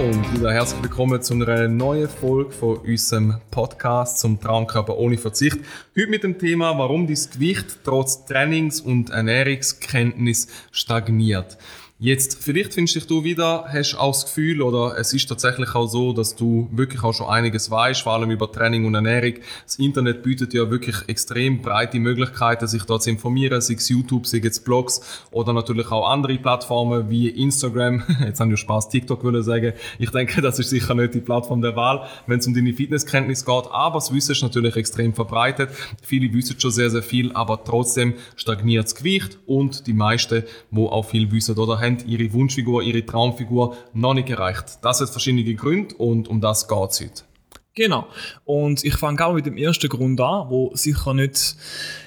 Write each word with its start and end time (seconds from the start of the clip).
Und 0.00 0.32
wieder 0.32 0.52
herzlich 0.52 0.82
willkommen 0.82 1.20
zu 1.20 1.34
einer 1.34 1.68
neuen 1.68 2.08
Folge 2.08 2.50
von 2.50 2.78
unserem 2.78 3.36
Podcast 3.50 4.20
zum 4.20 4.40
Traumkörper 4.40 4.96
ohne 4.96 5.18
Verzicht. 5.18 5.58
Heute 5.96 6.08
mit 6.08 6.22
dem 6.22 6.38
Thema, 6.38 6.78
warum 6.78 7.06
dein 7.06 7.18
Gewicht 7.32 7.78
trotz 7.84 8.24
Trainings- 8.24 8.80
und 8.80 9.10
Ernährungskenntnis 9.10 10.48
stagniert. 10.70 11.58
Jetzt, 12.04 12.42
vielleicht 12.42 12.74
findest 12.74 12.96
dich 12.96 13.06
du 13.06 13.22
wieder, 13.22 13.66
hast 13.68 13.94
auch 13.94 14.10
das 14.10 14.24
Gefühl, 14.24 14.60
oder 14.60 14.98
es 14.98 15.12
ist 15.12 15.28
tatsächlich 15.28 15.72
auch 15.76 15.86
so, 15.86 16.12
dass 16.12 16.34
du 16.34 16.68
wirklich 16.72 17.00
auch 17.04 17.14
schon 17.14 17.28
einiges 17.28 17.70
weißt, 17.70 18.02
vor 18.02 18.14
allem 18.14 18.32
über 18.32 18.50
Training 18.50 18.86
und 18.86 18.96
Ernährung. 18.96 19.34
Das 19.64 19.76
Internet 19.76 20.24
bietet 20.24 20.52
ja 20.52 20.68
wirklich 20.68 20.96
extrem 21.06 21.62
breite 21.62 22.00
Möglichkeiten, 22.00 22.66
sich 22.66 22.82
dort 22.82 23.04
zu 23.04 23.10
informieren, 23.10 23.60
sei 23.60 23.74
es 23.74 23.88
YouTube, 23.88 24.26
sei 24.26 24.40
es 24.42 24.58
Blogs 24.58 25.00
oder 25.30 25.52
natürlich 25.52 25.92
auch 25.92 26.10
andere 26.10 26.36
Plattformen 26.38 27.08
wie 27.08 27.28
Instagram. 27.28 28.02
Jetzt 28.24 28.40
haben 28.40 28.50
wir 28.50 28.56
Spaß, 28.56 28.88
TikTok 28.88 29.22
würde 29.22 29.44
sagen. 29.44 29.72
Ich 30.00 30.10
denke, 30.10 30.42
das 30.42 30.58
ist 30.58 30.70
sicher 30.70 30.96
nicht 30.96 31.14
die 31.14 31.20
Plattform 31.20 31.62
der 31.62 31.76
Wahl, 31.76 32.08
wenn 32.26 32.40
es 32.40 32.46
um 32.48 32.54
deine 32.54 32.72
Fitnesskenntnis 32.72 33.44
geht. 33.44 33.64
Aber 33.70 33.94
das 33.94 34.12
Wissen 34.12 34.32
ist 34.32 34.42
natürlich 34.42 34.74
extrem 34.74 35.14
verbreitet. 35.14 35.70
Viele 36.02 36.34
wissen 36.34 36.58
schon 36.58 36.72
sehr, 36.72 36.90
sehr 36.90 37.04
viel, 37.04 37.30
aber 37.34 37.62
trotzdem 37.62 38.14
stagniert 38.34 38.86
das 38.86 38.96
Gewicht 38.96 39.38
und 39.46 39.86
die 39.86 39.92
meisten, 39.92 40.42
wo 40.72 40.88
auch 40.88 41.04
viel 41.04 41.30
wissen 41.30 41.56
oder 41.56 41.78
haben, 41.78 41.91
haben 41.98 42.08
ihre 42.08 42.32
Wunschfigur, 42.32 42.82
ihre 42.82 43.04
Traumfigur 43.04 43.76
noch 43.92 44.14
nicht 44.14 44.30
erreicht. 44.30 44.78
Das 44.82 45.00
hat 45.00 45.10
verschiedene 45.10 45.54
Gründe 45.54 45.94
und 45.96 46.28
um 46.28 46.40
das 46.40 46.68
geht 46.68 46.90
es 46.90 47.00
heute. 47.00 47.22
Genau. 47.74 48.06
Und 48.44 48.84
ich 48.84 48.94
fange 48.94 49.24
auch 49.24 49.34
mit 49.34 49.46
dem 49.46 49.56
ersten 49.56 49.88
Grund 49.88 50.20
an, 50.20 50.50
wo 50.50 50.72
sicher 50.74 51.14
nicht, 51.14 51.56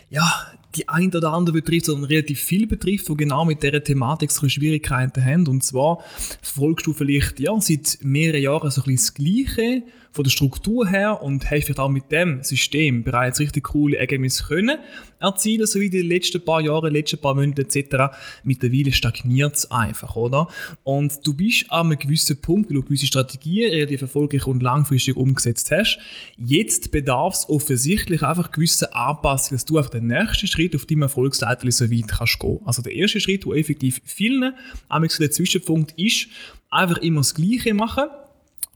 ja, 0.10 0.32
die 0.76 0.90
ein 0.90 1.14
oder 1.16 1.34
andere 1.34 1.56
betrifft, 1.56 1.86
sondern 1.86 2.06
relativ 2.06 2.42
viel 2.42 2.68
betrifft, 2.68 3.08
die 3.08 3.16
genau 3.16 3.46
mit 3.46 3.64
dieser 3.64 3.84
Thematik 3.84 4.32
so 4.32 4.48
Schwierigkeiten 4.48 5.24
haben. 5.24 5.48
Und 5.48 5.64
zwar 5.64 6.00
folgst 6.42 6.86
du 6.86 6.94
vielleicht 6.94 7.40
ja, 7.40 7.60
seit 7.60 8.00
mehreren 8.02 8.42
Jahren 8.42 8.70
so 8.72 8.82
ein 8.82 8.96
bisschen 8.96 8.96
das 8.96 9.56
Gleiche 9.56 9.84
von 10.16 10.24
der 10.24 10.32
Struktur 10.32 10.88
her 10.88 11.22
und 11.22 11.44
hast 11.52 11.66
vielleicht 11.66 11.80
auch 11.80 11.90
mit 11.90 12.10
dem 12.10 12.42
System 12.42 13.04
bereits 13.04 13.42
richtig 13.42 13.66
coole 13.66 13.98
Ergebnisse 13.98 14.46
können 14.46 14.78
erzielen, 15.20 15.68
so 15.68 15.80
wie 15.80 15.90
die 15.90 16.02
letzten 16.02 16.44
paar 16.44 16.62
Jahre, 16.62 16.90
letzten 16.90 17.18
paar 17.18 17.36
Monate 17.36 17.64
etc. 17.64 18.16
Mittlerweile 18.44 18.94
stagniert 18.94 19.56
es 19.56 19.72
einfach, 19.72 20.16
oder? 20.16 20.48
Und 20.84 21.26
du 21.26 21.34
bist 21.34 21.70
an 21.70 21.88
einem 21.88 22.00
gewissen 22.00 22.40
Punkt, 22.40 22.70
weil 22.70 22.76
du 22.76 22.84
gewisse 22.84 23.08
Strategien 23.08 23.72
relativ 23.72 24.04
erfolgreich 24.04 24.48
und 24.48 24.64
langfristig 24.64 25.18
umgesetzt 25.18 25.70
hast. 25.72 26.00
Jetzt 26.38 26.92
bedarf 26.92 27.34
es 27.34 27.50
offensichtlich 27.50 28.24
einfach 28.24 28.52
gewisse 28.52 28.96
Anpassungen, 28.96 29.58
dass 29.58 29.66
du 29.66 29.80
auf 29.80 29.90
den 29.90 30.08
nächsten 30.08 30.48
Schritt 30.48 30.76
auf 30.76 30.86
deinem 30.86 31.04
Erfolgsleiter 31.04 31.70
so 31.72 31.92
weit 31.92 32.08
kannst 32.08 32.40
gehen. 32.40 32.60
Also 32.64 32.82
der 32.82 32.94
erste 32.94 33.20
Schritt, 33.20 33.46
wo 33.46 33.54
effektiv 33.54 34.02
vielen, 34.06 34.54
einmal 34.88 35.10
der 35.10 35.32
Zwischenpunkt 35.32 35.94
ist, 35.98 36.28
einfach 36.70 36.98
immer 37.00 37.22
das 37.22 37.36
Gleiche 37.36 37.74
machen 37.74 38.06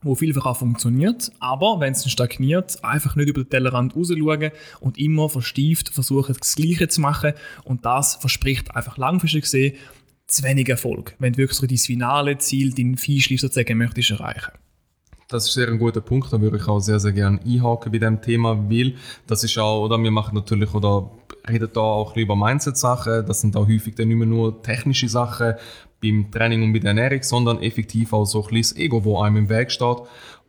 wo 0.02 0.16
vielfach 0.16 0.46
auch 0.46 0.58
funktioniert, 0.58 1.32
aber 1.40 1.80
wenn 1.80 1.94
es 1.94 2.10
stagniert, 2.10 2.84
einfach 2.84 3.16
nicht 3.16 3.30
über 3.30 3.44
den 3.44 3.50
Tellerrand 3.50 3.96
raus 3.96 4.10
schauen 4.10 4.52
und 4.80 4.98
immer 4.98 5.30
verstieft 5.30 5.90
versuchen, 5.90 6.36
das 6.40 6.56
Gleiche 6.56 6.88
zu 6.88 7.02
machen. 7.02 7.34
Und 7.64 7.86
das 7.86 8.16
verspricht 8.16 8.76
einfach 8.76 8.98
langfristig 8.98 9.44
gesehen 9.44 9.76
zu 10.28 10.44
wenig 10.44 10.70
Erfolg, 10.70 11.16
wenn 11.20 11.34
du 11.34 11.40
wirklich 11.40 11.60
dein 11.60 11.78
finale 11.78 12.38
Ziel, 12.38 12.74
dein 12.74 12.98
Feinschliff 12.98 13.42
sozusagen 13.42 13.78
möchtest 13.78 14.12
erreichen. 14.12 14.52
Das 15.32 15.46
ist 15.46 15.54
sehr 15.54 15.68
ein 15.68 15.78
guter 15.78 16.02
Punkt, 16.02 16.34
da 16.34 16.42
würde 16.42 16.58
ich 16.58 16.68
auch 16.68 16.80
sehr, 16.80 17.00
sehr 17.00 17.12
gerne 17.12 17.40
einhaken 17.46 17.92
bei 17.92 18.00
dem 18.00 18.20
Thema, 18.20 18.68
weil 18.68 18.96
das 19.28 19.44
ist 19.44 19.60
auch, 19.60 19.86
oder? 19.86 20.02
Wir 20.02 20.10
machen 20.10 20.34
natürlich, 20.34 20.74
oder 20.74 21.12
reden 21.48 21.70
da 21.72 21.82
auch 21.82 22.16
über 22.18 22.36
Mindset-Sachen, 22.36 23.28
das 23.28 23.42
sind 23.42 23.56
auch 23.56 23.68
häufig 23.68 23.94
dann 23.94 24.08
nicht 24.08 24.18
mehr 24.18 24.26
nur 24.26 24.64
technische 24.64 25.08
Sachen, 25.08 25.54
beim 26.02 26.32
Training 26.32 26.64
und 26.64 26.74
bei 26.74 26.80
der 26.80 26.90
Ernährung, 26.90 27.22
sondern 27.22 27.62
effektiv 27.62 28.12
auch 28.12 28.26
so 28.26 28.42
ein 28.42 28.50
bisschen 28.50 28.76
das 28.76 28.84
Ego, 28.84 29.06
wo 29.06 29.22
einem 29.22 29.38
im 29.38 29.50
Weg 29.50 29.70
steht 29.70 29.98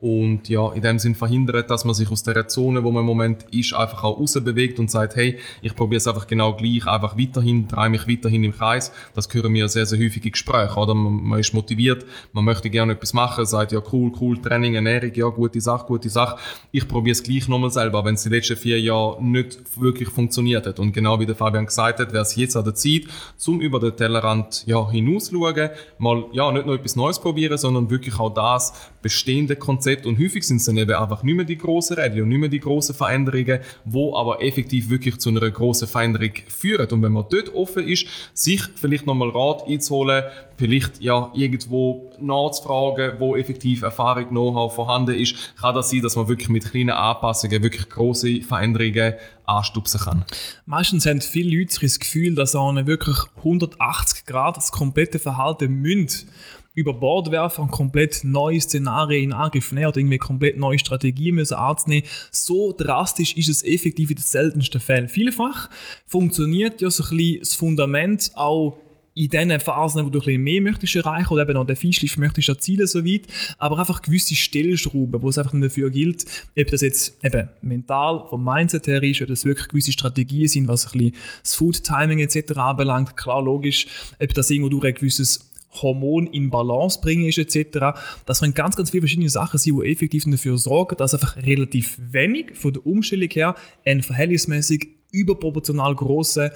und 0.00 0.48
ja, 0.48 0.72
in 0.72 0.80
dem 0.80 0.98
Sinn 0.98 1.14
verhindert, 1.14 1.70
dass 1.70 1.84
man 1.84 1.94
sich 1.94 2.10
aus 2.10 2.22
der 2.22 2.48
Zone, 2.48 2.82
wo 2.82 2.90
man 2.90 3.00
im 3.00 3.06
Moment 3.06 3.44
ist, 3.50 3.74
einfach 3.74 4.02
auch 4.02 4.18
rausbewegt 4.18 4.78
und 4.78 4.90
sagt, 4.90 5.14
hey, 5.16 5.38
ich 5.60 5.74
probiere 5.74 5.98
es 5.98 6.06
einfach 6.06 6.26
genau 6.26 6.54
gleich, 6.54 6.86
einfach 6.86 7.18
weiterhin, 7.18 7.68
drehe 7.68 7.90
mich 7.90 8.08
weiterhin 8.08 8.44
im 8.44 8.52
Kreis. 8.52 8.92
Das 9.14 9.28
hören 9.30 9.52
wir 9.52 9.68
sehr, 9.68 9.84
sehr 9.84 9.98
häufig 9.98 10.24
in 10.24 10.32
Gesprächen, 10.32 10.76
oder? 10.76 10.94
Man, 10.94 11.22
man 11.22 11.40
ist 11.40 11.52
motiviert, 11.52 12.06
man 12.32 12.44
möchte 12.44 12.70
gerne 12.70 12.94
etwas 12.94 13.12
machen, 13.12 13.44
sagt, 13.44 13.72
ja, 13.72 13.82
cool, 13.92 14.10
cool, 14.20 14.40
Training, 14.40 14.74
Ernährung, 14.74 15.12
ja, 15.14 15.28
gute 15.28 15.60
Sache, 15.60 15.86
gute 15.86 16.08
Sache. 16.08 16.38
Ich 16.72 16.88
probiere 16.88 17.12
es 17.12 17.22
gleich 17.22 17.46
nochmal 17.46 17.70
selber, 17.70 18.02
wenn 18.04 18.14
es 18.14 18.22
die 18.22 18.30
letzten 18.30 18.56
vier 18.56 18.80
Jahre 18.80 19.22
nicht 19.22 19.58
wirklich 19.78 20.08
funktioniert 20.08 20.66
hat. 20.66 20.78
Und 20.80 20.92
genau 20.92 21.20
wie 21.20 21.26
der 21.26 21.36
Fabian 21.36 21.66
gesagt 21.66 22.00
hat, 22.00 22.12
wäre 22.12 22.22
es 22.22 22.36
jetzt 22.36 22.56
an 22.56 22.64
der 22.64 22.74
Zeit, 22.74 23.02
zum 23.36 23.60
über 23.60 23.78
den 23.78 23.94
Tellerrand, 23.94 24.64
ja, 24.66 24.90
hinausschauen, 24.90 25.70
mal, 25.98 26.24
ja, 26.32 26.50
nicht 26.52 26.64
nur 26.64 26.76
etwas 26.76 26.96
Neues 26.96 27.18
probieren, 27.18 27.58
sondern 27.58 27.90
wirklich 27.90 28.18
auch 28.18 28.32
das 28.32 28.72
bestehende 29.02 29.56
Konzept 29.56 29.89
Konzept 29.90 30.06
und 30.06 30.18
häufig 30.18 30.44
sind 30.44 30.58
es 30.58 30.64
dann 30.64 30.76
eben 30.76 30.92
einfach 30.92 31.22
nicht 31.22 31.34
mehr 31.34 31.44
die 31.44 31.58
großen 31.58 31.96
Räder 31.96 32.22
und 32.22 32.28
nicht 32.28 32.38
mehr 32.38 32.48
die 32.48 32.60
großen 32.60 32.94
Veränderungen, 32.94 33.60
wo 33.84 34.14
aber 34.14 34.42
effektiv 34.42 34.88
wirklich 34.88 35.18
zu 35.18 35.30
einer 35.30 35.50
großen 35.50 35.88
Veränderung 35.88 36.32
führen. 36.48 36.88
Und 36.90 37.02
wenn 37.02 37.12
man 37.12 37.24
dort 37.28 37.54
offen 37.54 37.86
ist, 37.86 38.06
sich 38.32 38.62
vielleicht 38.76 39.06
nochmal 39.06 39.30
Rat 39.30 39.66
einzuholen, 39.66 40.24
vielleicht 40.60 41.00
ja 41.00 41.32
irgendwo 41.34 42.12
nachzufragen, 42.20 43.18
wo 43.18 43.34
effektiv 43.34 43.82
Erfahrung, 43.82 44.28
Know-how 44.28 44.72
vorhanden 44.72 45.14
ist, 45.14 45.56
kann 45.58 45.74
das 45.74 45.90
sein, 45.90 46.02
dass 46.02 46.16
man 46.16 46.28
wirklich 46.28 46.50
mit 46.50 46.70
kleinen 46.70 46.90
Anpassungen 46.90 47.62
wirklich 47.62 47.88
große 47.88 48.42
Veränderungen 48.42 49.14
anstupsen 49.46 50.00
kann. 50.00 50.24
Meistens 50.66 51.06
haben 51.06 51.22
viele 51.22 51.58
Leute 51.58 51.80
das 51.80 51.98
Gefühl, 51.98 52.34
dass 52.34 52.52
sie 52.52 52.86
wirklich 52.86 53.16
180 53.38 54.26
Grad 54.26 54.58
das 54.58 54.70
komplette 54.70 55.18
Verhalten 55.18 55.72
müssen 55.72 56.28
über 56.74 56.94
Bord 56.94 57.30
werfen 57.30 57.62
und 57.62 57.70
komplett 57.70 58.20
neue 58.22 58.60
Szenarien 58.60 59.30
in 59.30 59.32
Angriff 59.32 59.72
nehmen 59.72 59.86
oder 59.86 59.98
irgendwie 59.98 60.18
komplett 60.18 60.56
neue 60.56 60.78
Strategien 60.78 61.34
müssen 61.34 61.54
anzunehmen. 61.54 62.06
So 62.30 62.72
drastisch 62.76 63.36
ist 63.36 63.48
es 63.48 63.64
effektiv 63.64 64.10
in 64.10 64.16
den 64.16 64.22
seltensten 64.22 64.80
Fällen. 64.80 65.08
Vielfach 65.08 65.68
funktioniert 66.06 66.80
ja 66.80 66.90
so 66.90 67.02
ein 67.04 67.16
bisschen 67.16 67.40
das 67.40 67.54
Fundament 67.54 68.30
auch 68.34 68.78
in 69.24 69.28
den 69.28 69.60
Phasen, 69.60 70.06
wo 70.06 70.10
du 70.10 70.18
ein 70.18 70.24
bisschen 70.24 70.42
mehr 70.42 70.62
möchtest 70.62 70.96
erreichen 70.96 71.32
oder 71.32 71.42
eben 71.42 71.56
auch 71.56 71.66
den 71.66 71.76
Feinschliff 71.76 72.16
möchtest 72.16 72.48
erzielen 72.48 72.86
so 72.86 73.04
weit, 73.04 73.22
aber 73.58 73.78
einfach 73.78 74.00
gewisse 74.00 74.34
Stellschrauben, 74.34 75.20
wo 75.20 75.28
es 75.28 75.36
einfach 75.36 75.52
dafür 75.60 75.90
gilt, 75.90 76.24
ob 76.58 76.66
das 76.68 76.80
jetzt 76.80 77.22
eben 77.22 77.48
mental 77.60 78.24
vom 78.28 78.42
Mindset 78.42 78.86
her 78.86 79.02
ist, 79.02 79.20
oder 79.20 79.30
das 79.30 79.44
wirklich 79.44 79.68
gewisse 79.68 79.92
Strategien 79.92 80.48
sind, 80.48 80.68
was 80.68 80.86
ein 80.86 80.98
bisschen 80.98 81.14
das 81.42 81.54
Food-Timing 81.54 82.20
etc. 82.20 82.56
anbelangt, 82.56 83.16
klar, 83.16 83.42
logisch, 83.42 83.86
ob 84.18 84.32
das 84.32 84.50
irgendwo 84.50 84.70
durch 84.70 84.84
ein 84.84 84.94
gewisses 84.94 85.50
Hormon 85.82 86.26
in 86.26 86.50
Balance 86.50 87.00
bringen 87.00 87.26
ist 87.26 87.38
etc. 87.38 88.00
Das 88.26 88.40
können 88.40 88.54
ganz, 88.54 88.76
ganz 88.76 88.90
viele 88.90 89.02
verschiedene 89.02 89.28
Sachen 89.28 89.58
sein, 89.58 89.78
die 89.80 89.90
effektiv 89.90 90.24
dafür 90.24 90.58
sorgen, 90.58 90.96
dass 90.96 91.14
einfach 91.14 91.36
relativ 91.36 91.98
wenig 91.98 92.56
von 92.56 92.72
der 92.72 92.86
Umstellung 92.86 93.28
her 93.30 93.54
einen 93.84 94.02
verhältnismäßig 94.02 94.88
überproportional 95.12 95.94
großen 95.94 96.50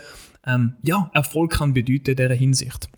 ähm, 0.47 0.75
ja, 0.83 1.11
Erfolg 1.15 1.53
kann 1.53 1.73
bedeuten 1.75 2.11
in 2.11 2.17
dieser 2.17 2.35
Hinsicht. 2.35 2.89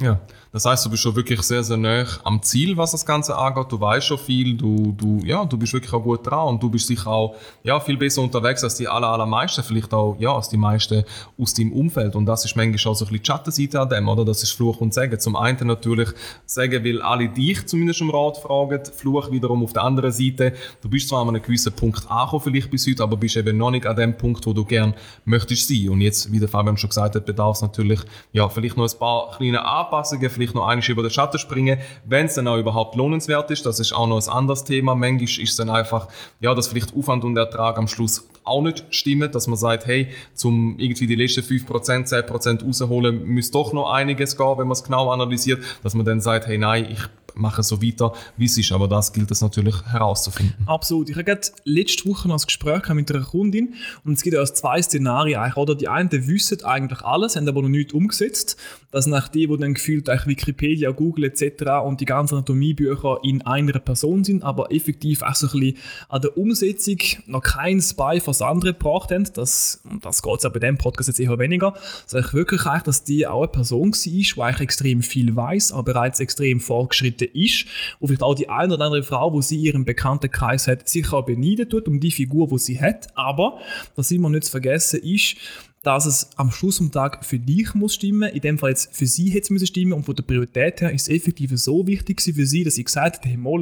Ja, 0.00 0.18
das 0.52 0.64
heißt, 0.64 0.86
du 0.86 0.90
bist 0.90 1.02
schon 1.02 1.14
wirklich 1.14 1.42
sehr, 1.42 1.62
sehr 1.62 1.76
nah 1.76 2.04
am 2.24 2.42
Ziel, 2.42 2.76
was 2.76 2.92
das 2.92 3.04
Ganze 3.04 3.36
angeht. 3.36 3.66
Du 3.70 3.78
weißt 3.78 4.06
schon 4.06 4.18
viel, 4.18 4.56
du, 4.56 4.94
du, 4.96 5.20
ja, 5.24 5.44
du 5.44 5.58
bist 5.58 5.74
wirklich 5.74 5.92
auch 5.92 6.02
gut 6.02 6.26
dran 6.26 6.48
und 6.48 6.62
du 6.62 6.70
bist 6.70 6.86
sicher 6.86 7.08
auch 7.08 7.36
ja, 7.62 7.78
viel 7.78 7.98
besser 7.98 8.22
unterwegs 8.22 8.64
als 8.64 8.76
die 8.76 8.88
aller, 8.88 9.08
allermeisten, 9.08 9.62
vielleicht 9.62 9.92
auch 9.92 10.16
ja, 10.18 10.34
als 10.34 10.48
die 10.48 10.56
meisten 10.56 11.04
aus 11.38 11.52
deinem 11.52 11.72
Umfeld. 11.72 12.16
Und 12.16 12.26
das 12.26 12.46
ist 12.46 12.56
manchmal 12.56 12.92
auch 12.92 12.96
so 12.96 13.04
ein 13.04 13.10
bisschen 13.10 13.22
die 13.22 13.26
Schattenseite 13.26 13.80
an 13.80 13.88
dem, 13.90 14.08
oder? 14.08 14.24
Das 14.24 14.42
ist 14.42 14.52
Fluch 14.52 14.80
und 14.80 14.94
Segen. 14.94 15.20
Zum 15.20 15.36
einen 15.36 15.66
natürlich 15.66 16.08
sagen, 16.46 16.82
weil 16.82 17.02
alle 17.02 17.28
dich 17.28 17.66
zumindest 17.66 18.00
um 18.00 18.10
Rat 18.10 18.38
fragen, 18.38 18.80
Fluch 18.96 19.30
wiederum 19.30 19.62
auf 19.62 19.74
der 19.74 19.84
anderen 19.84 20.12
Seite. 20.12 20.54
Du 20.80 20.88
bist 20.88 21.10
zwar 21.10 21.20
an 21.20 21.28
einem 21.28 21.42
gewissen 21.42 21.74
Punkt 21.74 22.10
angekommen, 22.10 22.42
vielleicht 22.42 22.70
bis 22.70 22.86
heute, 22.88 23.02
aber 23.02 23.18
bist 23.18 23.36
eben 23.36 23.56
noch 23.56 23.70
nicht 23.70 23.86
an 23.86 23.96
dem 23.96 24.16
Punkt, 24.16 24.46
wo 24.46 24.54
du 24.54 24.64
gern 24.64 24.94
möchtest 25.26 25.68
sein. 25.68 25.90
Und 25.90 26.00
jetzt, 26.00 26.32
wie 26.32 26.40
der 26.40 26.48
Fabian 26.48 26.78
schon 26.78 26.88
gesagt 26.88 27.14
hat, 27.14 27.26
bedarf 27.26 27.56
es 27.56 27.62
natürlich 27.62 28.00
ja, 28.32 28.48
vielleicht 28.48 28.78
noch 28.78 28.90
ein 28.90 28.98
paar 28.98 29.30
kleine 29.36 29.64
Anpassungen 29.64 29.89
Anpassungen, 29.90 30.30
vielleicht 30.30 30.54
noch 30.54 30.66
einiges 30.66 30.88
über 30.88 31.02
den 31.02 31.10
Schatten 31.10 31.38
springen, 31.38 31.78
wenn 32.04 32.26
es 32.26 32.34
dann 32.34 32.46
auch 32.46 32.56
überhaupt 32.56 32.94
lohnenswert 32.94 33.50
ist. 33.50 33.66
Das 33.66 33.80
ist 33.80 33.92
auch 33.92 34.06
noch 34.06 34.24
ein 34.24 34.32
anderes 34.32 34.64
Thema. 34.64 34.94
Manchmal 34.94 35.24
ist 35.24 35.38
es 35.38 35.56
dann 35.56 35.70
einfach, 35.70 36.08
ja, 36.40 36.54
dass 36.54 36.68
vielleicht 36.68 36.96
Aufwand 36.96 37.24
und 37.24 37.36
Ertrag 37.36 37.76
am 37.78 37.88
Schluss 37.88 38.28
auch 38.44 38.62
nicht 38.62 38.84
stimmen, 38.90 39.30
dass 39.30 39.46
man 39.46 39.56
sagt, 39.56 39.86
hey, 39.86 40.08
zum 40.34 40.78
irgendwie 40.78 41.06
die 41.06 41.14
letzten 41.14 41.42
5%, 41.42 42.08
10% 42.08 42.64
rausholen, 42.64 43.24
müsste 43.24 43.52
doch 43.52 43.72
noch 43.72 43.90
einiges 43.90 44.36
gehen, 44.36 44.58
wenn 44.58 44.66
man 44.66 44.72
es 44.72 44.84
genau 44.84 45.10
analysiert, 45.10 45.62
dass 45.82 45.94
man 45.94 46.06
dann 46.06 46.20
sagt, 46.20 46.46
hey, 46.46 46.58
nein, 46.58 46.86
ich 46.90 47.00
mache 47.34 47.62
so 47.62 47.82
weiter, 47.82 48.12
wie 48.36 48.46
es 48.46 48.56
ist. 48.56 48.72
Aber 48.72 48.88
das 48.88 49.12
gilt 49.12 49.30
es 49.30 49.40
natürlich 49.40 49.74
herauszufinden. 49.86 50.54
Absolut. 50.66 51.10
Ich 51.10 51.16
habe 51.16 51.40
letzte 51.64 52.08
Woche 52.08 52.28
noch 52.28 52.38
ein 52.38 52.44
Gespräch 52.44 52.88
mit 52.90 53.10
einer 53.12 53.24
Kundin 53.24 53.74
und 54.04 54.14
es 54.14 54.22
gibt 54.22 54.34
ja 54.34 54.44
zwei 54.44 54.80
Szenarien 54.82 55.40
eigentlich, 55.40 55.56
oder? 55.56 55.74
Die 55.74 55.88
einen 55.88 56.10
wissen 56.10 56.62
eigentlich 56.64 57.02
alles, 57.02 57.36
haben 57.36 57.48
aber 57.48 57.62
noch 57.62 57.68
nichts 57.68 57.92
umgesetzt. 57.92 58.56
Das 58.90 59.04
sind 59.04 59.30
die, 59.34 59.46
die 59.46 59.56
dann 59.56 59.74
gefühlt 59.74 60.08
Wikipedia, 60.08 60.90
Google 60.90 61.24
etc. 61.24 61.64
und 61.84 62.00
die 62.00 62.04
ganzen 62.04 62.34
Anatomiebücher 62.36 63.18
in 63.22 63.42
einer 63.42 63.78
Person 63.78 64.24
sind, 64.24 64.42
aber 64.42 64.72
effektiv 64.72 65.22
auch 65.22 65.34
so 65.34 65.46
ein 65.46 65.60
bisschen 65.60 65.76
an 66.08 66.22
der 66.22 66.36
Umsetzung 66.36 66.98
noch 67.26 67.42
kein 67.42 67.80
Spy 67.80 68.20
fürs 68.20 68.42
andere 68.42 68.72
gebracht 68.72 69.10
haben. 69.10 69.28
Das, 69.34 69.82
das 70.02 70.22
geht 70.22 70.44
es 70.44 70.52
bei 70.52 70.58
dem 70.58 70.76
Podcast 70.76 71.08
jetzt 71.08 71.20
eher 71.20 71.38
weniger. 71.38 71.74
Sondern 72.06 72.28
ich 72.28 72.34
wirklich 72.34 72.66
eigentlich, 72.66 72.82
dass 72.82 73.04
die 73.04 73.26
auch 73.26 73.42
eine 73.42 73.48
Person 73.48 73.92
war, 73.92 74.00
die 74.00 74.42
eigentlich 74.42 74.60
extrem 74.60 75.02
viel 75.02 75.34
weiß, 75.36 75.72
aber 75.72 75.92
bereits 75.92 76.20
extrem 76.20 76.60
fortgeschritten 76.60 77.19
ist 77.26 77.66
und 77.98 78.08
vielleicht 78.08 78.22
auch 78.22 78.34
die 78.34 78.48
eine 78.48 78.74
oder 78.74 78.84
andere 78.86 79.02
Frau, 79.02 79.32
wo 79.32 79.40
sie 79.40 79.58
ihren 79.58 79.84
Bekanntenkreis 79.84 80.66
hat, 80.66 80.88
sicher 80.88 81.18
auch 81.18 81.26
beneiden 81.26 81.68
tut 81.68 81.88
um 81.88 82.00
die 82.00 82.10
Figur, 82.10 82.48
die 82.48 82.58
sie 82.58 82.80
hat. 82.80 83.08
Aber, 83.16 83.58
was 83.96 84.10
immer 84.10 84.30
nicht 84.30 84.44
zu 84.44 84.50
vergessen 84.50 85.00
ist, 85.02 85.36
dass 85.82 86.04
es 86.04 86.30
am 86.36 86.50
Schluss 86.50 86.78
vom 86.78 86.92
Tag 86.92 87.24
für 87.24 87.38
dich 87.38 87.74
muss 87.74 87.94
stimmen, 87.94 88.30
in 88.30 88.40
dem 88.40 88.58
Fall 88.58 88.70
jetzt 88.70 88.94
für 88.94 89.06
sie 89.06 89.30
hätte 89.30 89.54
es 89.54 89.68
stimmen 89.68 89.94
und 89.94 90.04
von 90.04 90.14
der 90.14 90.22
Priorität 90.22 90.80
her 90.82 90.92
ist 90.92 91.02
es 91.02 91.08
effektiv 91.08 91.52
so 91.54 91.86
wichtig 91.86 92.20
für 92.20 92.46
sie, 92.46 92.64
dass 92.64 92.76
ich 92.76 92.84
gesagt 92.84 93.20
habe, 93.20 93.28
hey, 93.28 93.36
mal, 93.36 93.60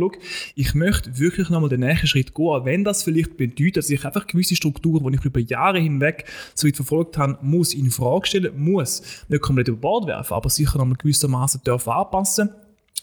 ich 0.57 0.75
möchte 0.75 1.19
wirklich 1.19 1.49
nochmal 1.49 1.69
den 1.69 1.81
nächsten 1.81 2.09
Schritt 2.09 2.35
gehen, 2.35 2.65
wenn 2.65 2.85
das 2.85 3.05
vielleicht 3.05 3.37
bedeutet, 3.37 3.77
dass 3.77 3.91
ich 3.91 4.05
einfach 4.05 4.27
gewisse 4.27 4.57
Strukturen, 4.57 5.13
die 5.13 5.19
ich 5.19 5.25
über 5.25 5.41
Jahre 5.41 5.79
hinweg 5.79 6.25
so 6.55 6.67
weit 6.67 6.77
verfolgt 6.77 7.19
habe, 7.19 7.39
muss 7.43 7.73
in 7.73 7.91
Frage 7.91 8.27
stellen, 8.27 8.59
muss 8.59 9.03
nicht 9.29 9.43
komplett 9.43 9.69
über 9.69 9.79
Bord 9.79 10.07
werfen, 10.09 10.35
aber 10.35 10.51
sicher 10.51 10.79
nochmal 10.79 10.97
gewissermaßen 10.97 11.63
dürfen 11.65 11.91
anpassen 11.91 12.51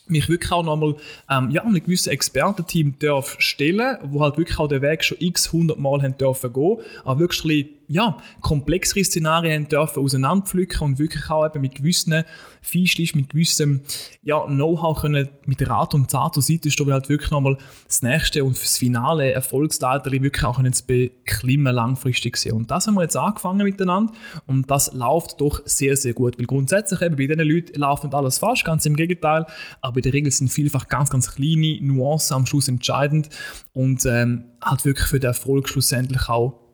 mich 0.07 0.29
wirklich 0.29 0.51
auch 0.51 0.63
nochmal 0.63 0.95
ähm, 1.29 1.49
ja, 1.51 1.63
einem 1.63 1.83
gewissen 1.83 2.09
Expertenteam 2.11 2.95
darf 2.99 3.35
stellen, 3.39 3.97
wo 4.03 4.21
halt 4.21 4.37
wirklich 4.37 4.59
auch 4.59 4.67
den 4.67 4.81
Weg 4.81 5.03
schon 5.03 5.17
x 5.19 5.51
hundert 5.51 5.79
Mal 5.79 6.01
haben 6.01 6.17
dürfen 6.17 6.53
gehen, 6.53 6.77
aber 7.03 7.19
wirklich 7.19 7.67
ja, 7.87 8.17
komplexere 8.41 9.03
Szenarien 9.03 9.67
dürfen 9.67 10.03
auseinanderpflücken 10.03 10.81
und 10.81 10.99
wirklich 10.99 11.29
auch 11.29 11.45
eben 11.45 11.61
mit 11.61 11.75
gewissen 11.75 12.23
Feinschliff, 12.61 13.15
mit 13.15 13.29
gewissem 13.29 13.81
ja, 14.23 14.45
Know-how 14.45 14.99
können 14.99 15.29
mit 15.45 15.67
Rat 15.67 15.93
und 15.93 16.09
Tat 16.09 16.33
zur 16.33 16.43
Seite 16.43 16.71
stehen, 16.71 16.91
halt 16.91 17.09
wirklich 17.09 17.31
nochmal 17.31 17.57
das 17.87 18.01
nächste 18.01 18.43
und 18.43 18.59
das 18.59 18.77
finale 18.77 19.31
Erfolgsleiter 19.31 20.11
wirklich 20.11 20.43
auch 20.43 20.55
können 20.55 20.73
zu 20.73 20.85
beklimmen 20.85 21.73
langfristig 21.73 22.37
sehen. 22.37 22.53
Und 22.53 22.71
das 22.71 22.87
haben 22.87 22.95
wir 22.95 23.03
jetzt 23.03 23.17
angefangen 23.17 23.63
miteinander 23.63 24.13
und 24.47 24.69
das 24.69 24.93
läuft 24.93 25.39
doch 25.41 25.61
sehr, 25.65 25.95
sehr 25.95 26.13
gut, 26.13 26.37
weil 26.39 26.45
grundsätzlich 26.45 27.01
eben 27.01 27.15
bei 27.15 27.27
diesen 27.27 27.47
Leuten 27.47 27.79
läuft 27.79 28.03
nicht 28.03 28.15
alles 28.15 28.39
falsch, 28.39 28.63
ganz 28.63 28.85
im 28.85 28.95
Gegenteil, 28.95 29.45
aber 29.81 29.97
in 29.97 30.03
der 30.03 30.13
Regel 30.13 30.31
sind 30.31 30.49
vielfach 30.49 30.87
ganz, 30.87 31.09
ganz 31.09 31.35
kleine 31.35 31.79
Nuancen 31.81 32.35
am 32.35 32.45
Schluss 32.45 32.67
entscheidend 32.67 33.29
und 33.73 34.05
ähm, 34.05 34.45
halt 34.63 34.85
wirklich 34.85 35.07
für 35.07 35.19
den 35.19 35.27
Erfolg 35.27 35.69
schlussendlich 35.69 36.27
auch 36.29 36.64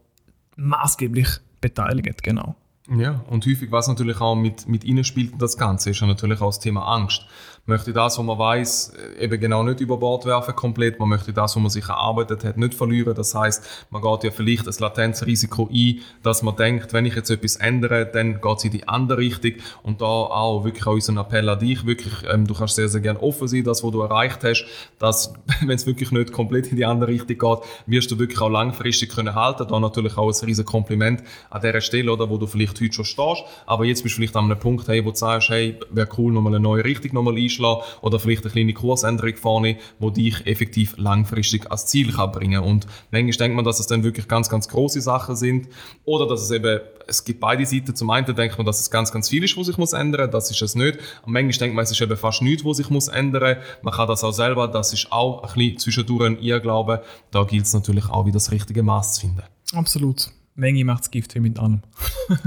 maßgeblich 0.56 1.27
beteiligt, 1.62 2.24
genau. 2.24 2.56
Ja, 2.89 3.24
und 3.30 3.45
häufig, 3.45 3.71
was 3.71 3.88
natürlich 3.88 4.19
auch 4.19 4.36
mit, 4.36 4.68
mit 4.68 4.83
ihnen 4.83 5.03
spielt, 5.03 5.42
das 5.42 5.57
Ganze, 5.57 5.92
ist 5.92 6.01
ja 6.01 6.07
natürlich 6.07 6.42
auch 6.42 6.50
das 6.50 6.59
Thema 6.59 6.86
Angst 6.88 7.25
möchte 7.65 7.93
das, 7.93 8.17
was 8.17 8.25
man 8.25 8.37
weiß, 8.37 8.93
äh, 9.17 9.25
eben 9.25 9.39
genau 9.39 9.63
nicht 9.63 9.79
über 9.81 9.97
Bord 9.97 10.25
werfen 10.25 10.55
komplett. 10.55 10.99
Man 10.99 11.09
möchte 11.09 11.31
das, 11.31 11.55
was 11.55 11.61
man 11.61 11.69
sich 11.69 11.87
erarbeitet 11.87 12.43
hat, 12.43 12.57
nicht 12.57 12.73
verlieren. 12.73 13.13
Das 13.15 13.35
heißt, 13.35 13.87
man 13.91 14.01
geht 14.01 14.23
ja 14.23 14.31
vielleicht 14.31 14.67
das 14.67 14.79
Latenzrisiko 14.79 15.69
ein, 15.71 15.99
dass 16.23 16.41
man 16.41 16.55
denkt, 16.55 16.93
wenn 16.93 17.05
ich 17.05 17.15
jetzt 17.15 17.29
etwas 17.29 17.57
ändere, 17.57 18.05
dann 18.05 18.41
geht 18.41 18.57
es 18.57 18.63
in 18.65 18.71
die 18.71 18.87
andere 18.87 19.19
Richtung. 19.19 19.53
Und 19.83 20.01
da 20.01 20.05
auch 20.05 20.63
wirklich 20.63 20.85
auch 20.87 20.93
unseren 20.93 21.17
Appell 21.17 21.47
an 21.49 21.59
dich, 21.59 21.85
wirklich, 21.85 22.13
ähm, 22.31 22.47
du 22.47 22.53
kannst 22.53 22.75
sehr, 22.75 22.89
sehr 22.89 23.01
gerne 23.01 23.21
offen 23.21 23.47
sein, 23.47 23.63
das, 23.63 23.83
was 23.83 23.91
du 23.91 24.01
erreicht 24.01 24.43
hast, 24.43 24.65
dass, 24.97 25.33
wenn 25.61 25.75
es 25.75 25.85
wirklich 25.85 26.11
nicht 26.11 26.31
komplett 26.31 26.67
in 26.67 26.77
die 26.77 26.85
andere 26.85 27.11
Richtung 27.11 27.37
geht, 27.37 27.59
wirst 27.85 28.11
du 28.11 28.19
wirklich 28.19 28.41
auch 28.41 28.49
langfristig 28.49 29.09
können 29.09 29.35
halten. 29.35 29.67
Da 29.67 29.79
natürlich 29.79 30.17
auch 30.17 30.31
ein 30.31 30.45
riesen 30.45 30.65
Kompliment 30.65 31.23
an 31.49 31.61
dieser 31.61 31.81
Stelle, 31.81 32.11
oder, 32.11 32.29
wo 32.29 32.37
du 32.37 32.47
vielleicht 32.47 32.81
heute 32.81 32.93
schon 32.93 33.05
stehst, 33.05 33.43
aber 33.65 33.85
jetzt 33.85 34.03
bist 34.03 34.15
du 34.15 34.17
vielleicht 34.17 34.35
an 34.35 34.45
einem 34.45 34.59
Punkt, 34.59 34.87
hey, 34.87 35.05
wo 35.05 35.11
du 35.11 35.17
sagst, 35.17 35.49
hey, 35.49 35.79
wäre 35.91 36.09
cool, 36.17 36.33
nochmal 36.33 36.55
eine 36.55 36.61
neue 36.61 36.83
Richtung 36.83 37.13
nochmal 37.13 37.37
einschlagen 37.37 37.60
einschlagen 37.61 37.81
oder 38.01 38.19
vielleicht 38.19 38.43
eine 38.43 38.51
kleine 38.51 38.73
Kursänderung 38.73 39.35
vornehmen, 39.35 39.79
die 39.99 40.11
dich 40.11 40.45
effektiv 40.45 40.95
langfristig 40.97 41.69
als 41.71 41.87
Ziel 41.87 42.11
kann 42.11 42.31
bringen 42.31 42.63
Und 42.63 42.87
manchmal 43.11 43.31
denkt 43.31 43.55
man, 43.55 43.65
dass 43.65 43.79
es 43.79 43.87
dann 43.87 44.03
wirklich 44.03 44.27
ganz, 44.27 44.49
ganz 44.49 44.67
große 44.67 45.01
Sachen 45.01 45.35
sind 45.35 45.67
oder 46.05 46.27
dass 46.27 46.41
es 46.41 46.51
eben, 46.51 46.79
es 47.07 47.23
gibt 47.23 47.39
beide 47.39 47.65
Seiten. 47.65 47.95
Zum 47.95 48.09
einen 48.09 48.35
denkt 48.35 48.57
man, 48.57 48.65
dass 48.65 48.79
es 48.79 48.89
ganz, 48.89 49.11
ganz 49.11 49.29
viel 49.29 49.43
ist, 49.43 49.57
was 49.57 49.67
sich 49.67 49.77
muss 49.77 49.93
ändern, 49.93 50.31
das 50.31 50.51
ist 50.51 50.61
es 50.61 50.75
nicht. 50.75 50.97
Und 51.25 51.33
manchmal 51.33 51.51
denkt 51.51 51.75
man, 51.75 51.83
es 51.83 51.91
ist 51.91 52.01
eben 52.01 52.17
fast 52.17 52.41
nichts, 52.41 52.65
was 52.65 52.77
sich 52.77 52.89
muss 52.89 53.07
ändern. 53.07 53.57
Man 53.81 53.93
kann 53.93 54.07
das 54.07 54.23
auch 54.23 54.31
selber, 54.31 54.67
das 54.67 54.93
ist 54.93 55.11
auch 55.11 55.43
ein 55.43 55.53
bisschen 55.53 55.77
zwischendurch 55.77 56.25
ein 56.25 56.39
Irrglaube. 56.39 57.03
Da 57.31 57.43
gilt 57.43 57.65
es 57.65 57.73
natürlich 57.73 58.09
auch, 58.09 58.25
wie 58.25 58.31
das 58.31 58.51
richtige 58.51 58.83
Maß 58.83 59.15
zu 59.15 59.21
finden. 59.21 59.43
Absolut. 59.73 60.31
Menge 60.55 60.83
macht 60.83 61.01
das 61.01 61.11
Gift 61.11 61.33
wie 61.35 61.39
mit 61.39 61.59
allem. 61.59 61.81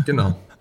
genau. 0.05 0.37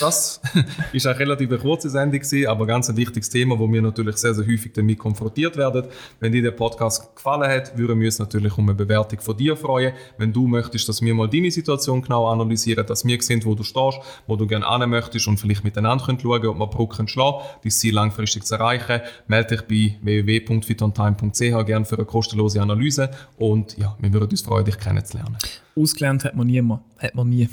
Das 0.00 0.40
ist 0.92 1.06
eine 1.06 1.18
relativ 1.18 1.50
kurze 1.60 1.90
Sendung 1.90 2.20
gewesen, 2.20 2.46
aber 2.46 2.66
ganz 2.66 2.88
ein 2.88 2.96
wichtiges 2.96 3.28
Thema, 3.28 3.58
wo 3.58 3.70
wir 3.70 3.82
natürlich 3.82 4.16
sehr, 4.16 4.32
sehr 4.32 4.46
häufig 4.46 4.72
damit 4.72 4.98
konfrontiert 4.98 5.56
werden. 5.56 5.86
Wenn 6.20 6.32
dir 6.32 6.42
der 6.42 6.52
Podcast 6.52 7.14
gefallen 7.16 7.50
hat, 7.50 7.76
würden 7.76 7.98
wir 7.98 8.06
uns 8.06 8.20
natürlich 8.20 8.56
um 8.56 8.68
eine 8.68 8.74
Bewertung 8.74 9.20
von 9.20 9.36
dir 9.36 9.56
freuen. 9.56 9.92
Wenn 10.16 10.32
du 10.32 10.46
möchtest, 10.46 10.88
dass 10.88 11.02
wir 11.02 11.12
mal 11.12 11.28
deine 11.28 11.50
Situation 11.50 12.02
genau 12.02 12.28
analysieren, 12.28 12.86
dass 12.86 13.04
wir 13.04 13.20
sehen, 13.20 13.44
wo 13.44 13.54
du 13.54 13.64
stehst, 13.64 13.98
wo 14.28 14.36
du 14.36 14.46
gerne 14.46 14.68
hin 14.68 14.88
möchtest 14.88 15.26
und 15.26 15.38
vielleicht 15.38 15.64
miteinander 15.64 16.04
können 16.04 16.20
schauen, 16.20 16.46
ob 16.46 16.58
wir 16.58 16.66
Brücken 16.68 17.08
schlagen, 17.08 17.38
dein 17.62 17.70
Ziel 17.72 17.94
langfristig 17.94 18.44
zu 18.44 18.54
erreichen, 18.54 19.00
melde 19.26 19.56
dich 19.56 19.62
bei 19.62 19.98
www.fitontime.ch 20.02 21.66
gerne 21.66 21.84
für 21.84 21.96
eine 21.96 22.04
kostenlose 22.04 22.62
Analyse 22.62 23.10
und 23.36 23.76
ja, 23.76 23.96
wir 23.98 24.12
würden 24.12 24.30
uns 24.30 24.42
freuen, 24.42 24.64
dich 24.64 24.78
kennenzulernen. 24.78 25.36
Ausgelernt 25.78 26.24
hat 26.24 26.36
man 26.36 26.46
niemand. 26.46 26.82
Hat 26.98 27.14
man 27.14 27.28
nie. 27.28 27.48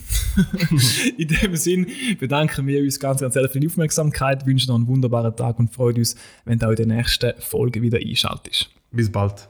In 1.18 1.28
dem 1.28 1.56
Sinn 1.56 1.88
bedanken 2.20 2.68
wir 2.68 2.82
uns 2.82 3.00
ganz, 3.00 3.22
ganz 3.22 3.36
herzlich 3.36 3.52
für 3.52 3.60
die 3.60 3.68
Aufmerksamkeit, 3.68 4.46
wünschen 4.46 4.70
noch 4.70 4.76
einen 4.76 4.88
wunderbaren 4.88 5.36
Tag 5.36 5.60
und 5.60 5.74
freuen 5.74 5.98
uns, 5.98 6.16
wenn 6.46 6.60
du 6.60 6.68
auch 6.68 6.72
in 6.72 6.76
der 6.76 6.88
nächsten 6.88 7.34
Folge 7.40 7.82
wieder 7.82 8.00
einschaltest. 8.00 8.70
Bis 8.92 9.12
bald. 9.12 9.50